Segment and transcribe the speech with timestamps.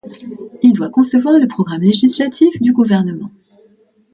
[0.63, 3.29] Il doit concevoir le programme législatif du Gouvernement.